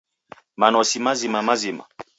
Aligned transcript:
Manosi 0.59 0.97
mazima-mazima 1.05 1.85